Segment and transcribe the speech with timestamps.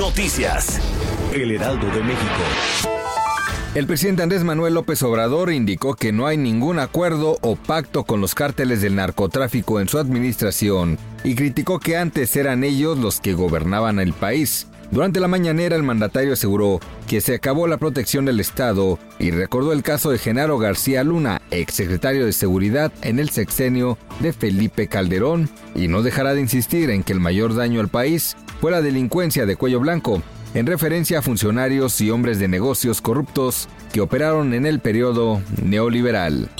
[0.00, 0.80] Noticias.
[1.34, 2.40] El Heraldo de México.
[3.74, 8.22] El presidente Andrés Manuel López Obrador indicó que no hay ningún acuerdo o pacto con
[8.22, 13.34] los cárteles del narcotráfico en su administración y criticó que antes eran ellos los que
[13.34, 14.68] gobernaban el país.
[14.90, 19.72] Durante la mañanera el mandatario aseguró que se acabó la protección del Estado y recordó
[19.72, 25.48] el caso de Genaro García Luna, exsecretario de Seguridad en el sexenio de Felipe Calderón,
[25.76, 29.46] y no dejará de insistir en que el mayor daño al país fue la delincuencia
[29.46, 30.22] de cuello blanco,
[30.54, 36.50] en referencia a funcionarios y hombres de negocios corruptos que operaron en el periodo neoliberal.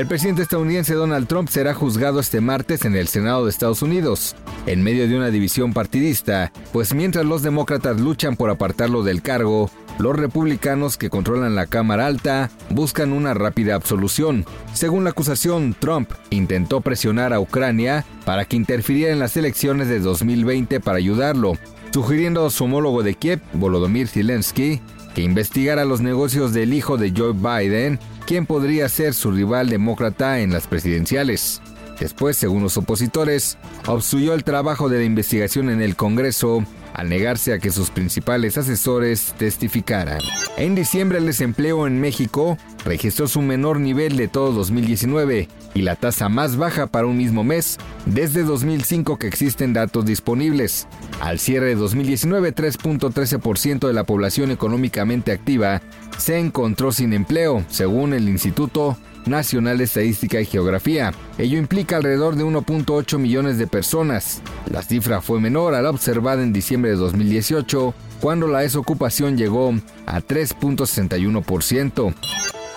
[0.00, 4.34] El presidente estadounidense Donald Trump será juzgado este martes en el Senado de Estados Unidos,
[4.64, 9.70] en medio de una división partidista, pues mientras los demócratas luchan por apartarlo del cargo,
[9.98, 14.46] los republicanos que controlan la Cámara Alta buscan una rápida absolución.
[14.72, 20.00] Según la acusación, Trump intentó presionar a Ucrania para que interfiriera en las elecciones de
[20.00, 21.58] 2020 para ayudarlo,
[21.92, 24.80] sugiriendo a su homólogo de Kiev, Volodymyr Zelensky,
[25.14, 30.40] que investigara los negocios del hijo de Joe Biden, quien podría ser su rival demócrata
[30.40, 31.60] en las presidenciales.
[31.98, 36.64] Después, según los opositores, obstruyó el trabajo de la investigación en el Congreso
[36.94, 40.20] al negarse a que sus principales asesores testificaran.
[40.56, 45.96] En diciembre el desempleo en México registró su menor nivel de todo 2019 y la
[45.96, 50.86] tasa más baja para un mismo mes desde 2005 que existen datos disponibles.
[51.20, 55.82] Al cierre de 2019, 3.13% de la población económicamente activa
[56.18, 61.12] se encontró sin empleo, según el Instituto Nacional de Estadística y Geografía.
[61.38, 64.42] Ello implica alrededor de 1.8 millones de personas.
[64.70, 69.74] La cifra fue menor a la observada en diciembre de 2018, cuando la desocupación llegó
[70.06, 72.14] a 3.61%.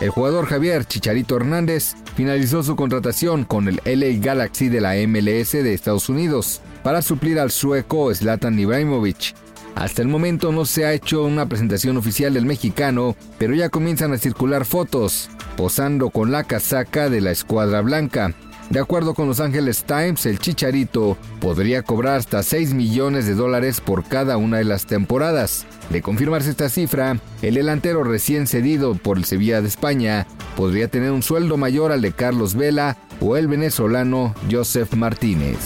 [0.00, 5.52] El jugador Javier Chicharito Hernández finalizó su contratación con el LA Galaxy de la MLS
[5.52, 9.34] de Estados Unidos para suplir al sueco Zlatan Ibrahimovic.
[9.74, 14.12] Hasta el momento no se ha hecho una presentación oficial del mexicano, pero ya comienzan
[14.12, 18.34] a circular fotos, posando con la casaca de la escuadra blanca.
[18.70, 23.82] De acuerdo con Los Angeles Times, el Chicharito podría cobrar hasta 6 millones de dólares
[23.82, 25.66] por cada una de las temporadas.
[25.90, 31.10] De confirmarse esta cifra, el delantero recién cedido por el Sevilla de España podría tener
[31.10, 35.58] un sueldo mayor al de Carlos Vela o el venezolano Joseph Martínez.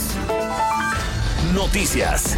[1.53, 2.37] Noticias.